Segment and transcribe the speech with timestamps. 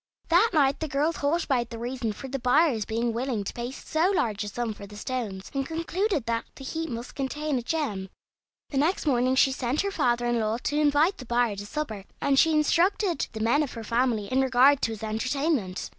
[0.29, 3.69] That night the girl thought about the reason for the buyer's being willing to pay
[3.71, 7.61] so large a sum for the stones, and concluded that the heap must contain a
[7.61, 8.09] gem.
[8.71, 12.05] The next morning she sent her father in law to invite the buyer to supper,
[12.19, 15.87] and she instructed the men of her family in regard to his entertainment.